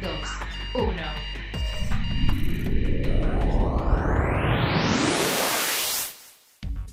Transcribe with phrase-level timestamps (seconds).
[0.00, 0.10] 2,
[0.74, 0.92] 1.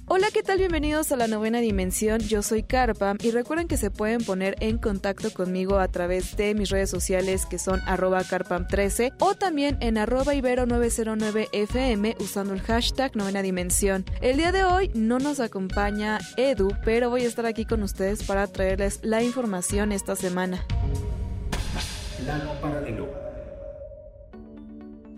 [0.10, 0.58] Hola, ¿qué tal?
[0.58, 2.20] Bienvenidos a la novena dimensión.
[2.20, 6.54] Yo soy Carpam y recuerden que se pueden poner en contacto conmigo a través de
[6.56, 13.16] mis redes sociales que son arroba carpam13 o también en arroba ibero909fm usando el hashtag
[13.16, 14.06] novena dimensión.
[14.22, 18.24] El día de hoy no nos acompaña Edu, pero voy a estar aquí con ustedes
[18.24, 20.66] para traerles la información esta semana.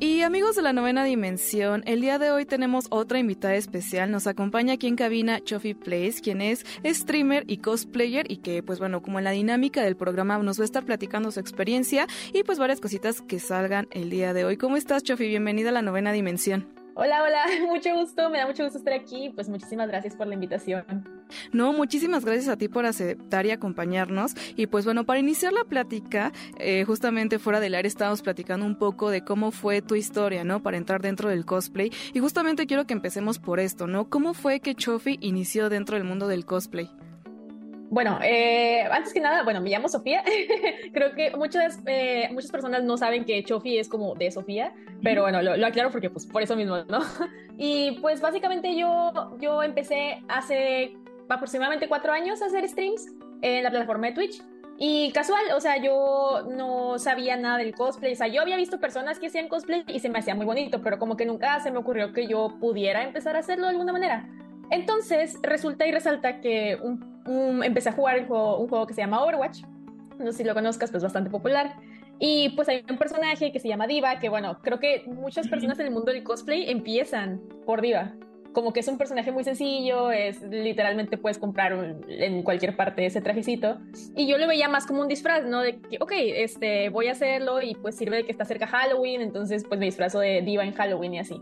[0.02, 4.12] Y amigos de la novena dimensión, el día de hoy tenemos otra invitada especial.
[4.12, 8.80] Nos acompaña aquí en cabina Chofi Place, quien es streamer y cosplayer y que, pues
[8.80, 12.44] bueno, como en la dinámica del programa nos va a estar platicando su experiencia y
[12.44, 14.58] pues varias cositas que salgan el día de hoy.
[14.58, 15.28] ¿Cómo estás, Chofi?
[15.28, 16.79] Bienvenida a la novena dimensión.
[17.02, 20.34] Hola, hola, mucho gusto, me da mucho gusto estar aquí, pues muchísimas gracias por la
[20.34, 20.84] invitación.
[21.54, 24.34] No, muchísimas gracias a ti por aceptar y acompañarnos.
[24.58, 28.76] Y pues bueno, para iniciar la plática, eh, justamente fuera del área estábamos platicando un
[28.76, 30.62] poco de cómo fue tu historia, ¿no?
[30.62, 31.90] Para entrar dentro del cosplay.
[32.14, 34.10] Y justamente quiero que empecemos por esto, ¿no?
[34.10, 36.90] ¿Cómo fue que Chofi inició dentro del mundo del cosplay?
[37.90, 40.24] Bueno, eh, antes que nada, bueno, me llamo Sofía.
[40.94, 45.24] Creo que muchas, eh, muchas personas no saben que Chofi es como de Sofía, pero
[45.24, 47.00] bueno, lo, lo, aclaro porque pues por eso mismo, ¿no?
[47.62, 50.96] Y pues básicamente yo, yo empecé hace
[51.28, 54.42] aproximadamente cuatro años a hacer streams en la plataforma de Twitch.
[54.78, 58.14] Y casual, o sea, yo no sabía nada del cosplay.
[58.14, 60.82] O sea, yo había visto personas que hacían cosplay y se me hacía muy bonito,
[60.82, 63.92] pero como que nunca se me ocurrió que yo pudiera empezar a hacerlo de alguna
[63.92, 64.30] manera.
[64.72, 69.02] Entonces, resulta y resalta que un, un, empecé a jugar juego, un juego que se
[69.02, 69.64] llama Overwatch.
[70.20, 71.76] No sé si lo conozcas, pues bastante popular.
[72.20, 75.80] Y pues hay un personaje que se llama Diva, que bueno, creo que muchas personas
[75.80, 78.14] en el mundo del cosplay empiezan por Diva.
[78.52, 83.06] Como que es un personaje muy sencillo, es literalmente puedes comprar un, en cualquier parte
[83.06, 83.80] ese trajecito.
[84.18, 85.62] Y yo lo veía más como un disfraz, ¿no?
[85.62, 89.22] De que, ok, este, voy a hacerlo y pues sirve de que está cerca Halloween,
[89.22, 91.42] entonces pues me disfrazo de Diva en Halloween y así.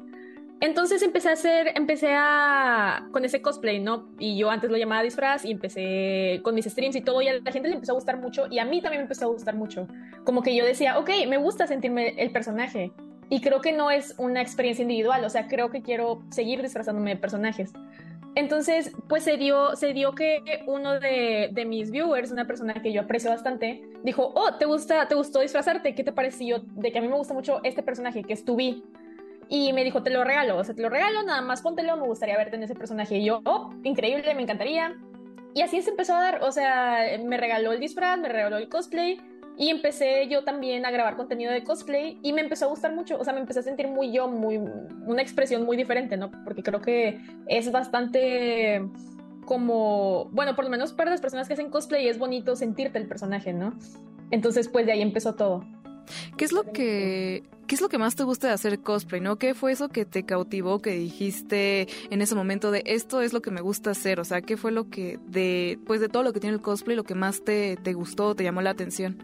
[0.60, 4.10] Entonces empecé a hacer, empecé a con ese cosplay, ¿no?
[4.18, 7.40] Y yo antes lo llamaba disfraz y empecé con mis streams y todo y a
[7.40, 9.56] la gente le empezó a gustar mucho y a mí también me empezó a gustar
[9.56, 9.88] mucho.
[10.24, 12.92] Como que yo decía, ok, me gusta sentirme el personaje
[13.30, 17.12] y creo que no es una experiencia individual, o sea, creo que quiero seguir disfrazándome
[17.12, 17.72] de personajes.
[18.36, 23.02] Entonces, pues se dio, se dio que uno de, mis viewers, una persona que yo
[23.02, 25.96] aprecio bastante, dijo, oh, ¿te, gusta, ¿te gustó disfrazarte?
[25.96, 28.84] ¿Qué te pareció de que a mí me gusta mucho este personaje, que es Tubi?
[29.50, 32.06] Y me dijo, te lo regalo, o sea, te lo regalo, nada más póntelo, me
[32.06, 33.18] gustaría verte en ese personaje.
[33.18, 34.98] Y yo, oh, increíble, me encantaría.
[35.54, 38.70] Y así se empezó a dar, o sea, me regaló el disfraz, me regaló el
[38.70, 39.20] cosplay.
[39.60, 43.18] Y empecé yo también a grabar contenido de cosplay y me empezó a gustar mucho,
[43.20, 46.30] o sea, me empecé a sentir muy yo, muy, una expresión muy diferente, ¿no?
[46.44, 48.88] Porque creo que es bastante
[49.46, 53.08] como, bueno, por lo menos para las personas que hacen cosplay es bonito sentirte el
[53.08, 53.74] personaje, ¿no?
[54.30, 55.66] Entonces, pues de ahí empezó todo.
[56.38, 59.36] ¿Qué es lo que ¿Qué es lo que más te gusta de hacer cosplay, no?
[59.36, 63.42] ¿Qué fue eso que te cautivó, que dijiste en ese momento de esto es lo
[63.42, 64.22] que me gusta hacer?
[64.22, 66.96] O sea, ¿qué fue lo que de pues de todo lo que tiene el cosplay,
[66.96, 69.18] lo que más te, te gustó, te llamó la atención?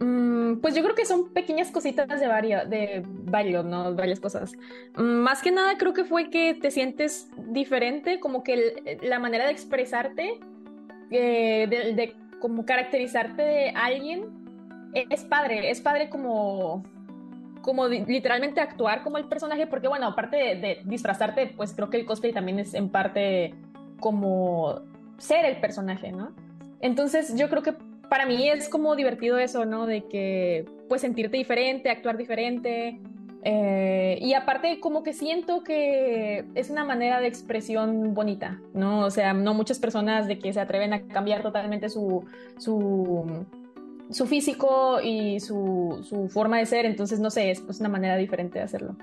[0.00, 3.94] Mm, pues yo creo que son pequeñas cositas de varios, de varios, ¿no?
[3.94, 4.54] Varias cosas.
[4.96, 9.46] Mm, más que nada creo que fue que te sientes diferente, como que la manera
[9.46, 10.40] de expresarte,
[11.12, 14.44] eh, de, de como caracterizarte de alguien,
[14.94, 16.84] es padre, es padre como
[17.64, 22.04] como literalmente actuar como el personaje, porque bueno, aparte de, disfrazarte, pues creo que el
[22.04, 23.54] cosplay también es en parte
[24.00, 24.82] como
[25.16, 26.32] ser el personaje, ¿no?
[26.80, 27.74] Entonces yo creo que
[28.10, 29.86] para mí es como divertido eso, ¿no?
[29.86, 33.00] De que pues sentirte diferente, actuar diferente.
[33.46, 39.06] Eh, y aparte como que siento que es una manera de expresión bonita, ¿no?
[39.06, 42.26] O sea, no muchas personas de que se atreven a cambiar totalmente su,
[42.58, 43.46] su
[44.14, 48.60] su físico y su, forma de ser, entonces no sé, es pues una manera diferente
[48.60, 48.96] de hacerlo.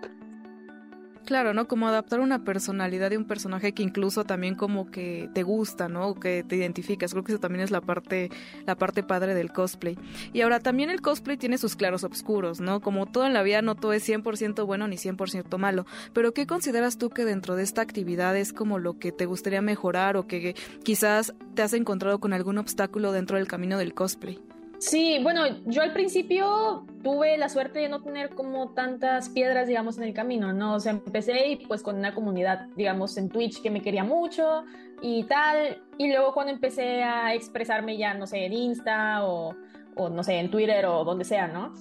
[1.26, 1.68] Claro, ¿no?
[1.68, 6.16] Como adaptar una personalidad de un personaje que incluso también como que te gusta, ¿no?
[6.16, 7.12] Que te identificas.
[7.12, 8.30] Creo que eso también es la parte,
[8.66, 9.98] la parte padre del cosplay.
[10.34, 12.82] Y ahora también el cosplay tiene sus claros oscuros, ¿no?
[12.82, 15.86] Como todo en la vida no todo es 100% bueno ni 100% malo.
[16.12, 19.62] Pero ¿qué consideras tú que dentro de esta actividad es como lo que te gustaría
[19.62, 24.40] mejorar o que quizás te has encontrado con algún obstáculo dentro del camino del cosplay?
[24.82, 30.00] Sí, bueno, yo al principio tuve la suerte de no tener como tantas piedras, digamos,
[30.00, 30.74] en el camino, ¿no?
[30.74, 34.64] O sea, empecé y pues con una comunidad, digamos, en Twitch que me quería mucho
[35.04, 39.56] y tal, y luego cuando empecé a expresarme ya, no sé, en Insta o,
[39.96, 41.76] o no sé, en Twitter o donde sea, ¿no?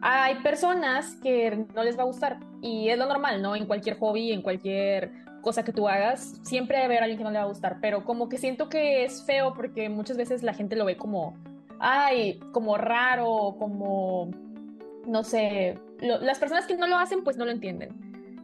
[0.00, 3.56] Hay personas que no les va a gustar y es lo normal, ¿no?
[3.56, 5.12] En cualquier hobby, en cualquier
[5.42, 7.76] cosa que tú hagas, siempre va a haber alguien que no le va a gustar,
[7.82, 11.36] pero como que siento que es feo porque muchas veces la gente lo ve como
[11.80, 14.30] ay, como raro, como,
[15.06, 17.90] no sé, las personas que no lo hacen pues no lo entienden.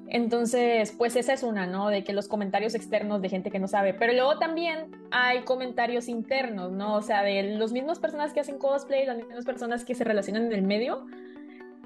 [0.08, 1.88] Entonces, pues esa es una, ¿no?
[1.88, 6.08] De que los comentarios externos de gente que no sabe, pero luego también hay comentarios
[6.08, 6.94] internos, ¿no?
[6.94, 10.46] O sea, de las mismas personas que hacen cosplay, las mismas personas que se relacionan
[10.46, 11.06] en el medio,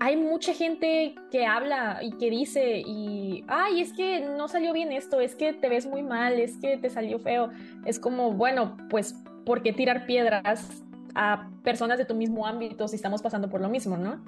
[0.00, 4.92] hay mucha gente que habla y que dice y, ay, es que no salió bien
[4.92, 7.50] esto, es que te ves muy mal, es que te salió feo.
[7.84, 9.14] Es como, bueno, pues,
[9.44, 10.84] ¿por qué tirar piedras
[11.20, 14.22] a personas de tu mismo ámbito si estamos pasando por lo mismo, ¿no?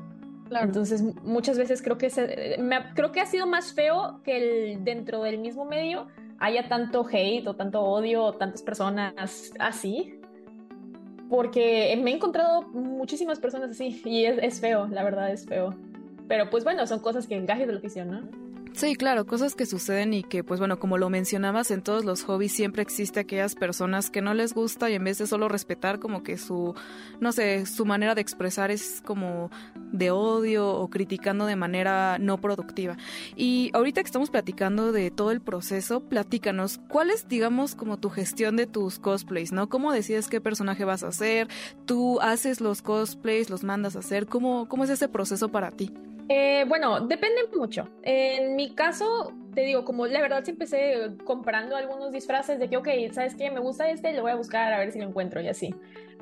[0.49, 0.67] Claro.
[0.67, 2.59] Entonces, muchas veces creo que, se,
[2.97, 6.09] creo que ha sido más feo que el, dentro del mismo medio
[6.41, 9.15] haya tanto hate o tanto odio o tantas personas
[9.61, 10.19] así.
[11.29, 15.73] Porque me he encontrado muchísimas personas así y es, es feo, la verdad es feo.
[16.27, 18.50] Pero pues bueno, son cosas que encajes de la oficina, ¿no?
[18.73, 22.23] Sí, claro, cosas que suceden y que, pues bueno, como lo mencionabas, en todos los
[22.23, 25.99] hobbies siempre existe aquellas personas que no les gusta y en vez de solo respetar
[25.99, 26.75] como que su,
[27.21, 29.51] no sé, su manera de expresar es como
[29.93, 32.97] de odio o criticando de manera no productiva.
[33.37, 38.09] Y ahorita que estamos platicando de todo el proceso, platícanos, ¿cuál es, digamos, como tu
[38.09, 39.69] gestión de tus cosplays, ¿no?
[39.69, 41.49] ¿Cómo decides qué personaje vas a hacer?
[41.87, 44.27] ¿Tú haces los cosplays, los mandas a hacer?
[44.27, 45.93] ¿Cómo, cómo es ese proceso para ti?
[46.33, 47.89] Eh, bueno, depende mucho.
[48.05, 52.77] En mi caso, te digo, como la verdad sí empecé comprando algunos disfraces de que,
[52.77, 53.51] ok, ¿sabes qué?
[53.51, 55.75] Me gusta este, lo voy a buscar a ver si lo encuentro y así.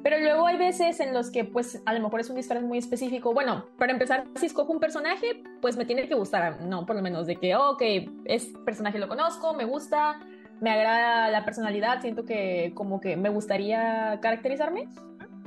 [0.03, 2.79] Pero luego hay veces en los que, pues, a lo mejor es un disfraz muy
[2.79, 3.35] específico.
[3.35, 7.03] Bueno, para empezar, si escojo un personaje, pues me tiene que gustar, no, por lo
[7.03, 7.83] menos de que, ok,
[8.25, 10.21] este personaje lo conozco, me gusta,
[10.63, 14.89] me agrada la personalidad, siento que como que me gustaría caracterizarme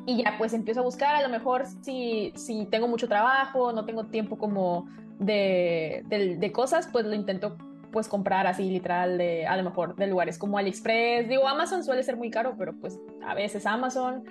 [0.05, 3.85] y ya pues empiezo a buscar, a lo mejor si, si tengo mucho trabajo, no
[3.85, 4.87] tengo tiempo como
[5.19, 7.57] de, de, cosas, pues lo intento
[7.91, 12.03] pues comprar así literal de a lo mejor de lugares como AliExpress, digo Amazon suele
[12.03, 14.23] ser muy caro, pero pues a veces Amazon,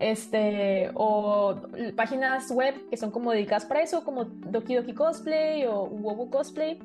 [0.00, 1.54] este, o
[1.94, 6.78] páginas web que son como dedicadas para eso, como Doki Doki Cosplay o Wobu Cosplay,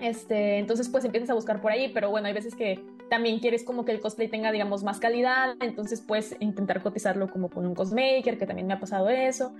[0.00, 3.64] este, entonces pues empiezas a buscar por ahí, pero bueno, hay veces que también quieres
[3.64, 7.74] como que el cosplay tenga, digamos, más calidad, entonces puedes intentar cotizarlo como con un
[7.74, 9.54] cosmaker, que también me ha pasado eso,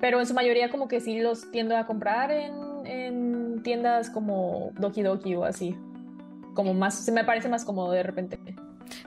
[0.00, 4.70] pero en su mayoría como que sí los tiendo a comprar en, en tiendas como
[4.78, 5.76] Doki Doki o así,
[6.54, 8.38] como más, se me parece más cómodo de repente.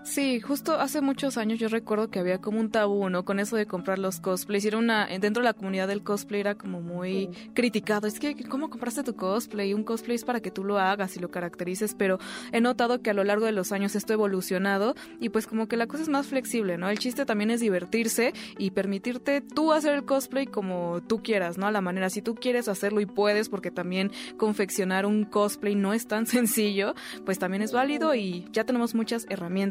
[0.04, 3.26] Sí, justo hace muchos años yo recuerdo que había como un tabú, ¿no?
[3.26, 4.66] Con eso de comprar los cosplays.
[4.66, 8.08] Era una, dentro de la comunidad del cosplay era como muy criticado.
[8.08, 9.74] Es que, ¿cómo compraste tu cosplay?
[9.74, 12.20] Un cosplay es para que tú lo hagas y lo caracterices, pero
[12.52, 15.68] he notado que a lo largo de los años esto ha evolucionado y pues como
[15.68, 16.90] que la cosa es más flexible, ¿no?
[16.90, 21.68] El chiste también es divertirse y permitirte tú hacer el cosplay como tú quieras, ¿no?
[21.68, 25.94] A la manera, si tú quieres hacerlo y puedes, porque también confeccionar un cosplay no
[25.94, 26.96] es tan sencillo,
[27.26, 29.67] pues también es válido y ya tenemos muchas herramientas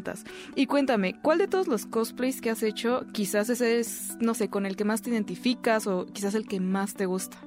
[0.55, 4.49] y cuéntame, ¿cuál de todos los cosplays que has hecho quizás ese es, no sé,
[4.49, 7.37] con el que más te identificas o quizás el que más te gusta?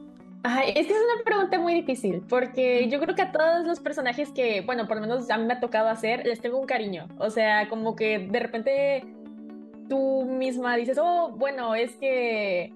[0.42, 3.78] Ay, es que es una pregunta muy difícil, porque yo creo que a todos los
[3.80, 6.66] personajes que, bueno, por lo menos a mí me ha tocado hacer, les tengo un
[6.66, 7.08] cariño.
[7.18, 9.04] O sea, como que de repente
[9.90, 12.72] tú misma dices, oh, bueno, es que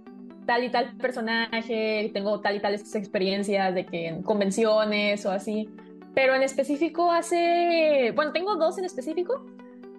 [0.46, 5.70] tal y tal personaje, tengo tal y tales experiencias de que en convenciones o así.
[6.14, 9.46] Pero en específico hace, bueno, tengo dos en específico.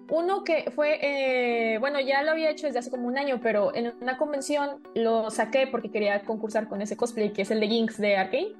[0.08, 3.74] Uno que fue, eh, bueno, ya lo había hecho desde hace como un año, pero
[3.74, 7.68] en una convención lo saqué porque quería concursar con ese cosplay, que es el de
[7.68, 8.52] Jinx de Arcane.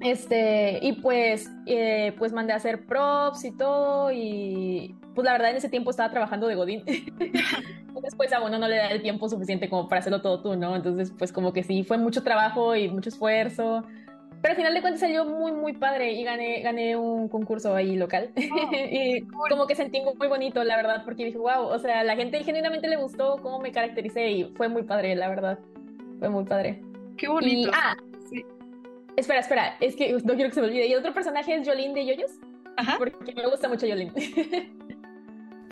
[0.00, 5.50] Este, y pues, eh, pues mandé a hacer props y todo, y pues la verdad
[5.50, 6.84] en ese tiempo estaba trabajando de Godín.
[8.02, 10.76] Después a uno no le da el tiempo suficiente como para hacerlo todo tú, ¿no?
[10.76, 13.84] Entonces, pues como que sí, fue mucho trabajo y mucho esfuerzo.
[14.44, 17.96] Pero al final de cuentas salió muy, muy padre y gané, gané un concurso ahí
[17.96, 18.30] local.
[18.36, 22.14] Oh, y como que sentí muy bonito, la verdad, porque dije, wow, o sea, la
[22.14, 25.58] gente genuinamente le gustó cómo me caractericé y fue muy padre, la verdad.
[26.18, 26.82] Fue muy padre.
[27.16, 27.70] Qué bonito.
[27.72, 27.96] ah,
[28.28, 28.44] sí.
[29.16, 30.88] Espera, espera, es que no quiero que se me olvide.
[30.88, 32.32] Y otro personaje es Jolín de Yoyos.
[32.76, 32.96] Ajá.
[32.98, 34.12] Porque me gusta mucho Jolín.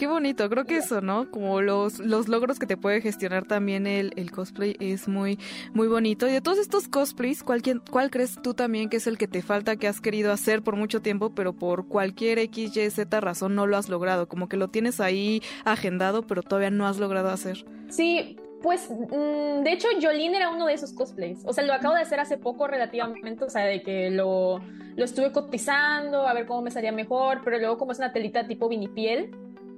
[0.02, 1.30] Qué bonito, creo que eso, ¿no?
[1.30, 5.38] Como los, los logros que te puede gestionar también el, cosplay es muy,
[5.74, 6.26] muy bonito.
[6.26, 9.42] Y de todos estos cosplays, ¿cuál, ¿cuál crees tú también que es el que te
[9.42, 13.54] falta, que has querido hacer por mucho tiempo, pero por cualquier X, Y, Z razón
[13.54, 14.26] no lo has logrado?
[14.26, 17.64] Como que lo tienes ahí agendado, pero todavía no has logrado hacer.
[17.88, 21.44] Sí, Pues, mm, de hecho, Jolene era uno de esos cosplays.
[21.44, 24.60] O sea, lo acabo de hacer hace poco relativamente, o sea, de que lo,
[24.96, 28.48] lo estuve cotizando, a ver cómo me salía mejor, pero luego como es una telita
[28.48, 29.30] tipo vinipiel,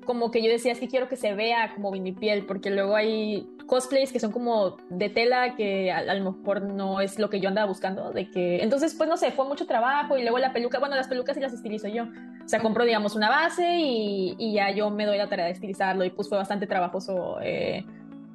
[0.04, 3.49] como que yo decía, es que quiero que se vea como vinipiel, porque luego hay
[3.66, 7.40] cosplays que son como de tela que a, a, lo mejor no es lo que
[7.40, 10.52] yo andaba buscando, de que entonces pues no sé, fue mucho trabajo y luego la
[10.52, 14.34] peluca, bueno, las pelucas sí las estilizo yo, o sea, compro digamos una base y,
[14.38, 17.38] y ya yo me doy la tarea de estilizarlo y pues fue bastante trabajoso.
[17.42, 17.84] Eh,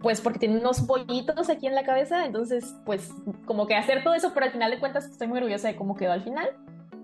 [0.01, 3.11] pues porque tiene unos bollitos aquí en la cabeza, entonces pues
[3.45, 5.95] como que hacer todo eso, pero al final de cuentas estoy muy orgullosa de cómo
[5.95, 6.49] quedó al final.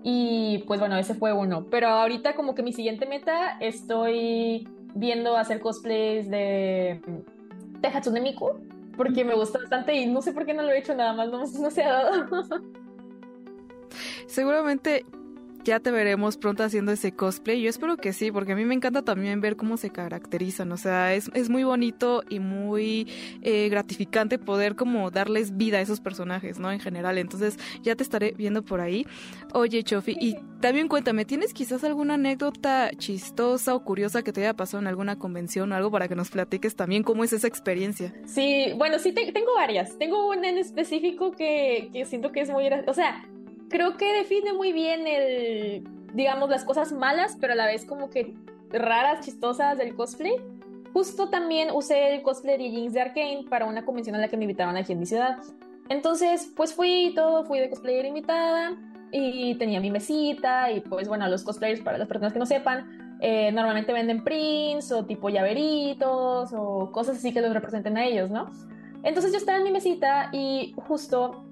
[0.08, 1.66] Y pues bueno, ese fue uno.
[1.68, 7.00] Pero ahorita como que mi siguiente meta estoy viendo hacer cosplays de,
[7.80, 8.52] de Hatsune Miku,
[8.96, 11.28] porque me gusta bastante y no sé por qué no lo he hecho nada más,
[11.28, 12.24] no, no se ha dado.
[14.28, 15.04] Seguramente
[15.66, 17.60] ya te veremos pronto haciendo ese cosplay.
[17.60, 20.70] Yo espero que sí, porque a mí me encanta también ver cómo se caracterizan.
[20.70, 23.08] O sea, es, es muy bonito y muy
[23.42, 26.70] eh, gratificante poder como darles vida a esos personajes, ¿no?
[26.70, 27.18] En general.
[27.18, 29.06] Entonces ya te estaré viendo por ahí.
[29.54, 34.54] Oye, Chofi, y también cuéntame, ¿tienes quizás alguna anécdota chistosa o curiosa que te haya
[34.54, 38.14] pasado en alguna convención o algo para que nos platiques también cómo es esa experiencia?
[38.24, 39.98] Sí, bueno, sí, te, tengo varias.
[39.98, 42.66] Tengo una en específico que, que siento que es muy...
[42.86, 43.24] O sea,
[43.68, 48.10] creo que define muy bien el, digamos, las cosas malas, pero a la vez como
[48.10, 48.34] que
[48.70, 50.34] raras, chistosas del cosplay.
[50.92, 54.36] Justo también usé el cosplay de Jinx de Arkane para una convención a la que
[54.36, 55.38] me invitaron aquí en mi ciudad.
[55.88, 58.76] Entonces, pues fui todo, fui de cosplayer invitada
[59.12, 63.18] y tenía mi mesita y pues bueno, los cosplayers, para las personas que no sepan,
[63.20, 68.30] eh, normalmente venden prints o tipo llaveritos o cosas así que los representen a ellos,
[68.30, 68.50] ¿no?
[69.04, 71.45] Entonces yo estaba en mi mesita y justo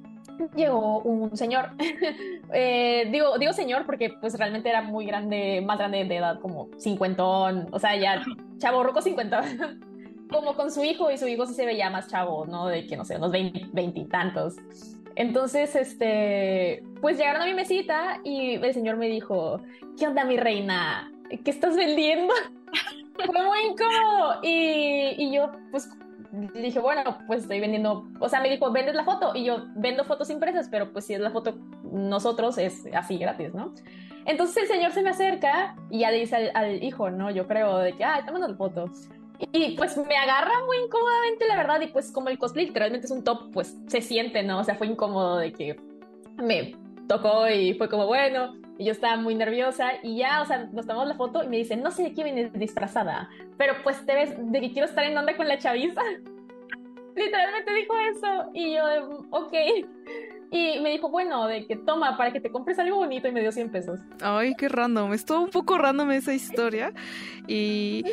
[0.54, 1.70] llegó un señor.
[2.52, 6.68] eh, digo, digo señor porque pues realmente era muy grande, más grande de edad, como
[6.78, 8.22] cincuentón, o sea, ya
[8.58, 9.44] chavo roco cincuentón,
[10.30, 12.66] como con su hijo y su hijo sí se veía más chavo, ¿no?
[12.66, 14.56] De que no sé, unos veintitantos.
[15.16, 19.60] Entonces, este, pues llegaron a mi mesita y el señor me dijo,
[19.96, 21.12] ¿qué onda mi reina?
[21.44, 22.34] ¿Qué estás vendiendo?
[23.14, 24.40] Fue muy incómodo.
[24.42, 25.88] Y, y yo, pues
[26.54, 30.04] dije, bueno, pues estoy vendiendo, o sea, me dijo, vendes la foto y yo vendo
[30.04, 33.72] fotos impresas, pero pues si es la foto nosotros es así gratis, ¿no?
[34.26, 37.30] Entonces el señor se me acerca y ya le dice al, al hijo, ¿no?
[37.30, 38.90] Yo creo de que, ah, tomando la foto.
[39.52, 43.12] Y pues me agarra muy incómodamente, la verdad, y pues como el cosplay literalmente es
[43.12, 44.60] un top, pues se siente, ¿no?
[44.60, 45.76] O sea, fue incómodo de que
[46.42, 46.74] me
[47.08, 50.86] tocó y fue como, bueno, y yo estaba muy nerviosa y ya, o sea, nos
[50.86, 54.14] tomamos la foto y me dice, no sé de qué vienes disfrazada, pero pues te
[54.14, 56.02] ves de que quiero estar en onda con la chaviza.
[57.16, 59.54] Literalmente dijo eso y yo, ok.
[60.54, 63.40] Y me dijo, bueno, de que toma para que te compres algo bonito y me
[63.40, 63.98] dio 100 pesos.
[64.22, 65.12] Ay, qué random.
[65.12, 66.92] Estuvo un poco random esa historia.
[67.48, 68.04] Y,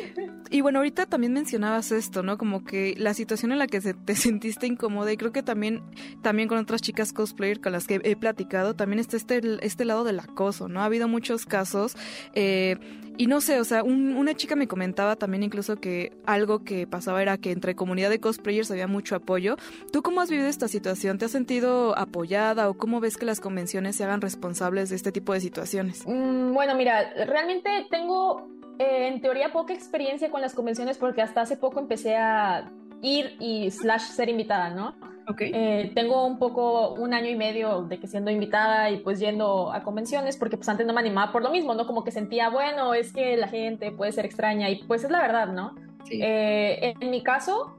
[0.50, 2.38] y bueno, ahorita también mencionabas esto, ¿no?
[2.38, 5.84] Como que la situación en la que se, te sentiste incómoda y creo que también,
[6.20, 10.02] también con otras chicas cosplayer con las que he platicado, también está este, este lado
[10.02, 10.80] del acoso, ¿no?
[10.80, 11.96] Ha habido muchos casos.
[12.34, 12.76] Eh,
[13.22, 16.88] y no sé, o sea, un, una chica me comentaba también incluso que algo que
[16.88, 19.54] pasaba era que entre comunidad de cosplayers había mucho apoyo.
[19.92, 21.18] ¿Tú cómo has vivido esta situación?
[21.18, 25.12] ¿Te has sentido apoyada o cómo ves que las convenciones se hagan responsables de este
[25.12, 26.02] tipo de situaciones?
[26.04, 28.48] Mm, bueno, mira, realmente tengo
[28.80, 33.36] eh, en teoría poca experiencia con las convenciones porque hasta hace poco empecé a ir
[33.38, 34.96] y slash ser invitada, ¿no?
[35.28, 35.52] Okay.
[35.54, 39.72] Eh, tengo un poco, un año y medio de que siendo invitada y pues yendo
[39.72, 41.86] a convenciones, porque pues antes no me animaba por lo mismo, ¿no?
[41.86, 45.20] Como que sentía, bueno, es que la gente puede ser extraña y pues es la
[45.20, 45.74] verdad, ¿no?
[46.04, 46.20] Sí.
[46.22, 47.76] Eh, en mi caso,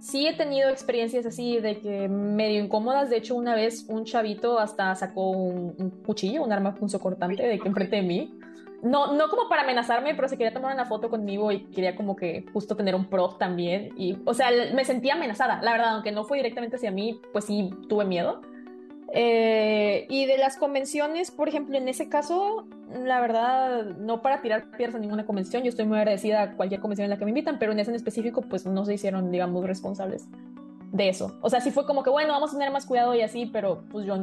[0.00, 3.08] sí he tenido experiencias así de que medio incómodas.
[3.08, 7.58] De hecho, una vez un chavito hasta sacó un, un cuchillo, un arma punzocortante de
[7.58, 8.34] que enfrente de mí
[8.82, 12.16] no, no como para amenazarme, pero se quería tomar una foto conmigo y quería como
[12.16, 13.92] que justo tener un prop también.
[13.96, 17.44] Y, o sea, me sentía amenazada, la verdad, aunque no fue directamente hacia mí, pues
[17.44, 18.42] sí tuve miedo.
[19.14, 24.70] Eh, y de las convenciones, por ejemplo, en ese caso, la verdad, no para tirar
[24.72, 27.30] piedras a ninguna convención, yo estoy muy agradecida a cualquier convención en la que me
[27.30, 30.26] invitan, pero en ese en específico, pues no se hicieron, digamos, responsables
[30.90, 31.38] de eso.
[31.40, 33.84] O sea, sí fue como que, bueno, vamos a tener más cuidado y así, pero
[33.90, 34.16] pues yo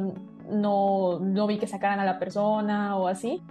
[0.50, 3.42] no, no vi que sacaran a la persona o así.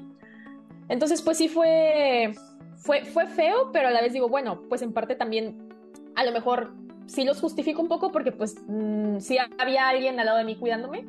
[0.90, 2.34] Entonces, pues sí fue,
[2.78, 5.70] fue, fue feo, pero a la vez digo, bueno, pues en parte también
[6.16, 6.74] a lo mejor
[7.06, 10.56] sí los justifico un poco porque pues mmm, sí había alguien al lado de mí
[10.56, 11.06] cuidándome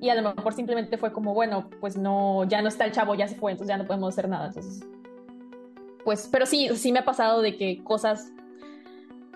[0.00, 3.14] y a lo mejor simplemente fue como, bueno, pues no, ya no está el chavo,
[3.14, 4.46] ya se fue, entonces ya no podemos hacer nada.
[4.48, 4.86] Entonces,
[6.04, 8.32] pues, pero sí, sí me ha pasado de que cosas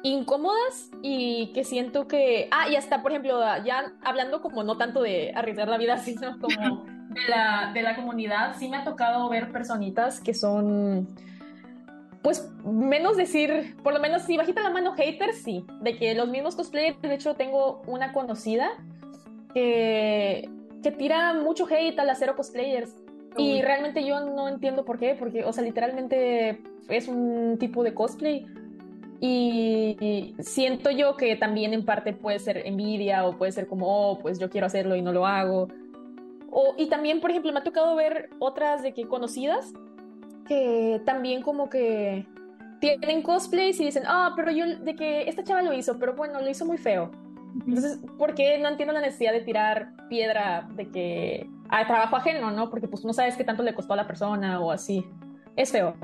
[0.05, 5.03] incómodas y que siento que, ah, y hasta, por ejemplo, ya hablando como no tanto
[5.03, 9.28] de arriesgar la vida, sino como de la, de la comunidad, sí me ha tocado
[9.28, 11.09] ver personitas que son
[12.23, 16.28] pues menos decir, por lo menos si bajita la mano haters, sí, de que los
[16.28, 18.71] mismos cosplayers, de hecho tengo una conocida
[19.52, 20.49] que,
[20.83, 22.95] que tira mucho hate a las cero cosplayers.
[23.37, 27.95] Y realmente yo no entiendo por qué, porque, o sea, literalmente es un tipo de
[27.95, 28.47] cosplay.
[29.21, 34.19] Y siento yo que también en parte puede ser envidia o puede ser como, oh,
[34.19, 35.69] pues yo quiero hacerlo y no lo hago.
[36.54, 39.73] O, y también, por ejemplo, me ha tocado ver otras de que conocidas
[40.47, 42.26] que también como que
[42.80, 46.40] tienen cosplays y dicen, ah, pero yo, de que esta chava lo hizo, pero bueno,
[46.40, 47.11] lo hizo muy feo.
[47.66, 52.50] Entonces, ¿por qué no entiendo la necesidad de tirar piedra de que a trabajo ajeno,
[52.50, 52.71] no?
[52.71, 55.06] Porque pues no sabes qué tanto le costó a la persona o así.
[55.56, 55.94] Es feo.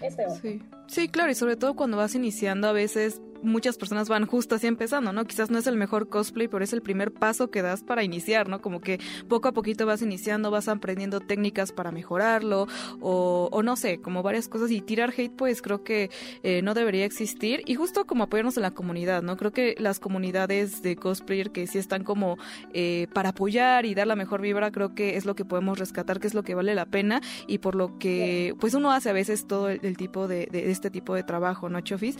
[0.00, 0.30] Es feo.
[0.30, 0.62] Sí.
[0.86, 4.66] sí, claro, y sobre todo cuando vas iniciando a veces muchas personas van justo así
[4.66, 5.24] empezando, ¿no?
[5.24, 8.48] Quizás no es el mejor cosplay, pero es el primer paso que das para iniciar,
[8.48, 8.60] ¿no?
[8.60, 8.98] Como que
[9.28, 12.66] poco a poquito vas iniciando, vas aprendiendo técnicas para mejorarlo,
[13.00, 14.70] o, no sé, como varias cosas.
[14.70, 16.10] Y tirar hate, pues creo que
[16.42, 17.62] eh, no debería existir.
[17.66, 19.36] Y justo como apoyarnos en la comunidad, ¿no?
[19.36, 22.38] Creo que las comunidades de cosplayer que sí están como
[22.72, 26.20] eh, para apoyar y dar la mejor vibra, creo que es lo que podemos rescatar,
[26.20, 29.12] que es lo que vale la pena y por lo que, pues uno hace a
[29.12, 32.16] veces todo el, tipo de, este tipo de trabajo, ¿no, Chofis?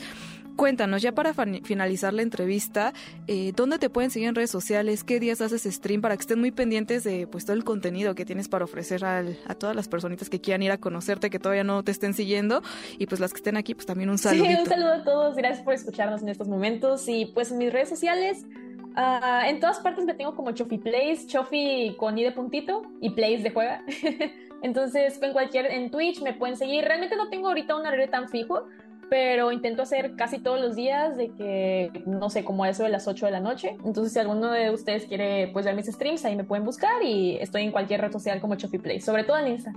[0.55, 2.93] Cuéntanos, ya para finalizar la entrevista,
[3.27, 5.03] eh, ¿dónde te pueden seguir en redes sociales?
[5.03, 8.25] ¿Qué días haces stream para que estén muy pendientes de pues todo el contenido que
[8.25, 11.63] tienes para ofrecer al, a todas las personitas que quieran ir a conocerte, que todavía
[11.63, 12.61] no te estén siguiendo?
[12.99, 14.45] Y pues las que estén aquí, pues también un saludo.
[14.45, 15.35] Sí, un saludo a todos.
[15.35, 17.07] Gracias por escucharnos en estos momentos.
[17.07, 18.45] Y pues en mis redes sociales,
[18.95, 23.11] uh, en todas partes me tengo como Chofi Plays, Chofi con i de puntito y
[23.11, 23.83] Plays de juega.
[24.61, 26.85] Entonces, en cualquier, en Twitch me pueden seguir.
[26.85, 28.67] Realmente no tengo ahorita un horario tan fijo,
[29.09, 33.07] pero intento hacer casi todos los días de que, no sé, como eso de las
[33.07, 33.77] 8 de la noche.
[33.85, 37.37] Entonces, si alguno de ustedes quiere pues ver mis streams, ahí me pueden buscar y
[37.37, 39.73] estoy en cualquier red social como Chofi Play, sobre todo en Insta.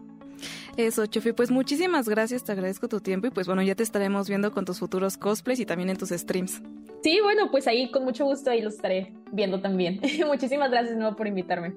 [0.76, 4.28] Eso, Chofi, pues muchísimas gracias, te agradezco tu tiempo y pues bueno, ya te estaremos
[4.28, 6.62] viendo con tus futuros cosplays y también en tus streams.
[7.02, 10.00] Sí, bueno, pues ahí con mucho gusto ahí los estaré viendo también.
[10.26, 11.74] muchísimas gracias de nuevo por invitarme.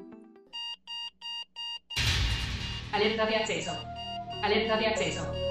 [2.91, 3.71] Alerta de acceso.
[4.43, 5.50] Alerta de acceso.